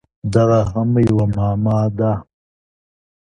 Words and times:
دغه 0.33 0.59
هم 0.71 0.89
یوه 1.07 1.25
معما 1.35 1.79
ده! 1.97 2.13